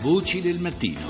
[0.00, 1.00] Voci del mattino.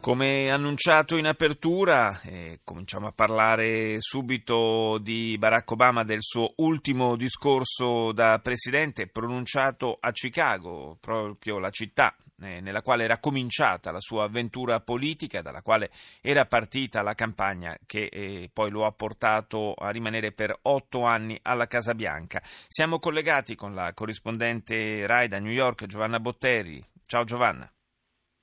[0.00, 7.16] Come annunciato in apertura, eh, cominciamo a parlare subito di Barack Obama, del suo ultimo
[7.16, 14.00] discorso da presidente pronunciato a Chicago, proprio la città eh, nella quale era cominciata la
[14.00, 15.90] sua avventura politica, dalla quale
[16.20, 21.38] era partita la campagna che eh, poi lo ha portato a rimanere per otto anni
[21.42, 22.40] alla Casa Bianca.
[22.42, 26.82] Siamo collegati con la corrispondente RAI da New York, Giovanna Botteri.
[27.06, 27.70] Ciao Giovanna.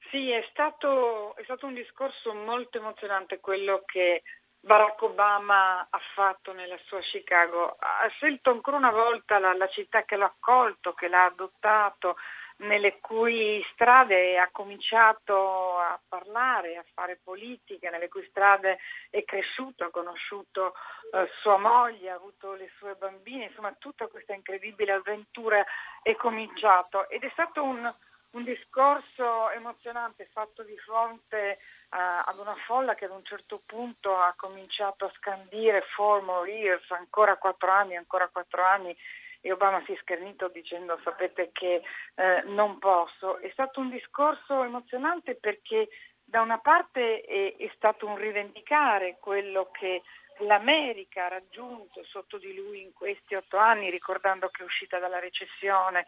[0.09, 4.23] Sì, è stato, è stato un discorso molto emozionante quello che
[4.59, 7.77] Barack Obama ha fatto nella sua Chicago.
[7.79, 12.17] Ha scelto ancora una volta la, la città che l'ha accolto, che l'ha adottato,
[12.61, 18.79] nelle cui strade ha cominciato a parlare, a fare politica, nelle cui strade
[19.09, 20.73] è cresciuto, ha conosciuto
[21.13, 25.63] eh, sua moglie, ha avuto le sue bambine, insomma tutta questa incredibile avventura
[26.01, 27.09] è cominciato.
[27.09, 27.91] Ed è stato un,
[28.31, 31.57] un discorso emozionante fatto di fronte
[31.91, 36.89] uh, ad una folla che ad un certo punto ha cominciato a scandire four years,
[36.91, 38.95] ancora quattro anni, ancora quattro anni
[39.41, 41.81] e Obama si è schernito dicendo sapete che
[42.15, 43.39] eh, non posso.
[43.39, 45.89] È stato un discorso emozionante perché
[46.23, 50.03] da una parte è, è stato un rivendicare quello che
[50.39, 55.19] l'America ha raggiunto sotto di lui in questi otto anni, ricordando che è uscita dalla
[55.19, 56.05] recessione,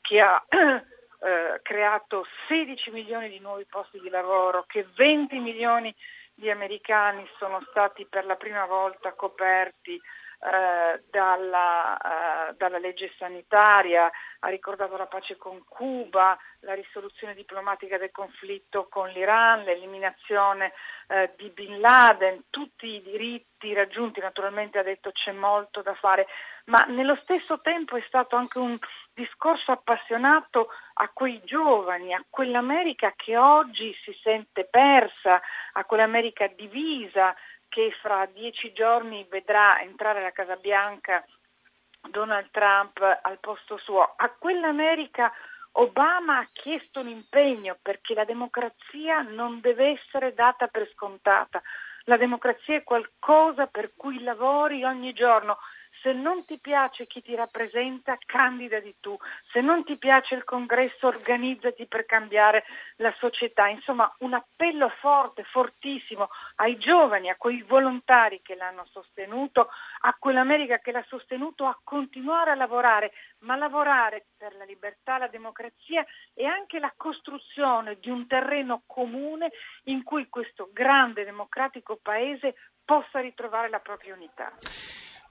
[0.00, 5.94] che ha eh, creato 16 milioni di nuovi posti di lavoro, che 20 milioni
[6.34, 10.00] di americani sono stati per la prima volta coperti
[10.42, 17.96] eh, dalla, eh, dalla, legge sanitaria, ha ricordato la pace con Cuba, la risoluzione diplomatica
[17.96, 20.72] del conflitto con l'Iran, l'eliminazione
[21.06, 26.26] eh, di Bin Laden, tutti i diritti raggiunti, naturalmente ha detto c'è molto da fare,
[26.64, 28.76] ma nello stesso tempo è stato anche un
[29.14, 35.40] discorso appassionato a quei giovani, a quell'America che oggi si sente persa,
[35.72, 37.32] a quell'America divisa,
[37.72, 41.24] che fra dieci giorni vedrà entrare alla Casa Bianca
[42.10, 44.12] Donald Trump al posto suo.
[44.14, 45.32] A quell'America
[45.76, 51.62] Obama ha chiesto un impegno perché la democrazia non deve essere data per scontata.
[52.04, 55.56] La democrazia è qualcosa per cui lavori ogni giorno
[56.02, 59.16] se non ti piace chi ti rappresenta, candidati tu.
[59.52, 62.64] Se non ti piace il congresso, organizzati per cambiare
[62.96, 63.68] la società.
[63.68, 69.68] Insomma, un appello forte, fortissimo ai giovani, a quei volontari che l'hanno sostenuto,
[70.00, 75.28] a quell'America che l'ha sostenuto, a continuare a lavorare, ma lavorare per la libertà, la
[75.28, 76.04] democrazia
[76.34, 79.52] e anche la costruzione di un terreno comune
[79.84, 82.54] in cui questo grande democratico paese
[82.84, 84.52] possa ritrovare la propria unità.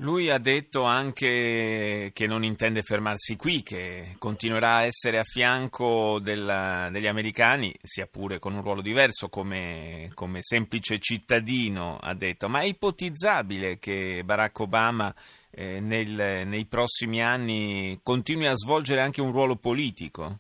[0.02, 6.18] Lui ha detto anche che non intende fermarsi qui, che continuerà a essere a fianco
[6.20, 12.50] della, degli americani, sia pure con un ruolo diverso come, come, semplice cittadino, ha detto.
[12.50, 15.14] Ma è ipotizzabile che Barack Obama
[15.52, 20.40] eh, nel, nei prossimi anni continui a svolgere anche un ruolo politico?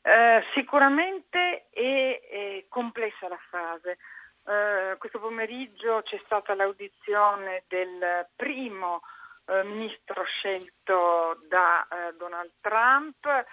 [0.00, 3.98] Eh, sicuramente è, è complessa la fase.
[4.46, 9.02] Eh, questo pomeriggio c'è stata l'audizione del primo
[9.50, 13.44] eh, ministro scelto da eh, Donald Trump, eh,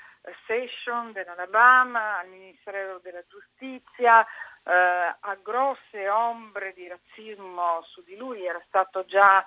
[0.46, 8.46] Session dell'Alabama, al Ministero della Giustizia, eh, ha grosse ombre di razzismo su di lui,
[8.46, 9.44] era stato già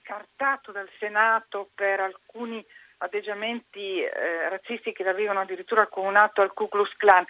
[0.00, 2.64] scartato dal Senato per alcuni
[2.96, 4.02] atteggiamenti
[4.48, 7.22] razzisti che l'avevano addirittura comunato al Ku Klux Klan.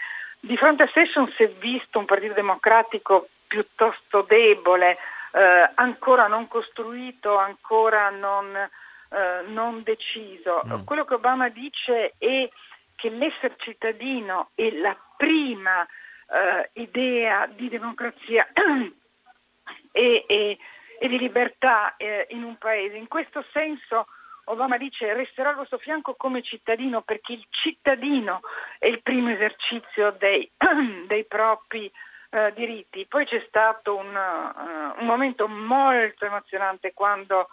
[0.45, 4.99] Di fronte a Sessions si è visto un Partito Democratico piuttosto debole,
[5.35, 10.63] eh, ancora non costruito, ancora non, eh, non deciso.
[10.67, 10.83] Mm.
[10.83, 12.51] Quello che Obama dice è
[12.97, 18.45] che l'essere cittadino è la prima eh, idea di democrazia
[19.93, 20.59] e, e,
[20.99, 22.97] e, di libertà eh, in un paese.
[22.97, 24.07] In questo senso
[24.45, 28.41] Obama dice resterò al vostro fianco come cittadino perché il cittadino
[28.79, 30.51] è il primo esercizio dei,
[31.07, 31.91] dei propri
[32.31, 33.07] uh, diritti.
[33.07, 37.49] Poi c'è stato un, uh, un, momento molto emozionante quando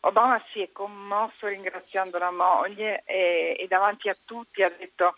[0.00, 5.14] Obama si è commosso ringraziando la moglie e, e davanti a tutti ha detto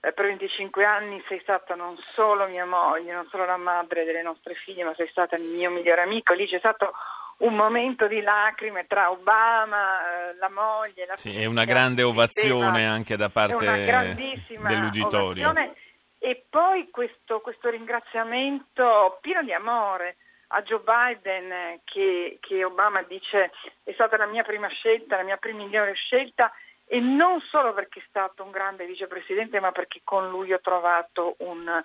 [0.00, 4.22] eh, per 25 anni sei stata non solo mia moglie, non solo la madre delle
[4.22, 6.34] nostre figlie, ma sei stata il mio migliore amico.
[6.34, 6.92] Lì c'è stato
[7.38, 11.42] un momento di lacrime tra Obama, eh, la moglie, la sì, figlia.
[11.42, 15.48] È una grande ovazione anche da parte dell'uditorio.
[15.48, 15.74] Ovazione.
[16.18, 20.16] E poi questo, questo, ringraziamento pieno di amore
[20.48, 23.50] a Joe Biden che, che, Obama dice
[23.82, 26.50] è stata la mia prima scelta, la mia prima migliore scelta
[26.86, 31.34] e non solo perché è stato un grande vicepresidente, ma perché con lui ho trovato
[31.38, 31.82] un,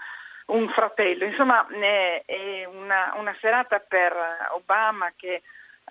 [0.50, 1.26] un fratello.
[1.26, 4.14] Insomma, è una, una, serata per
[4.52, 5.42] Obama che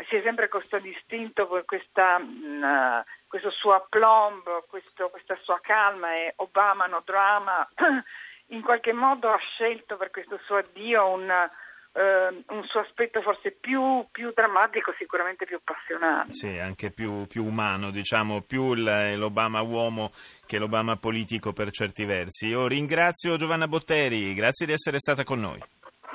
[0.08, 6.32] si è sempre contraddistinto per questa, uh, questo suo aplomb, questo, questa sua calma e
[6.36, 7.68] Obama no drama.
[8.50, 11.48] In qualche modo ha scelto per questo suo addio un
[11.92, 16.32] eh, un suo aspetto forse più, più, drammatico, sicuramente più appassionante.
[16.34, 20.10] Sì, anche più, più umano, diciamo, più l'Obama uomo
[20.46, 22.48] che l'Obama politico per certi versi.
[22.48, 25.60] Io ringrazio Giovanna Botteri, grazie di essere stata con noi.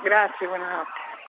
[0.02, 1.03] Grazie, buonanotte.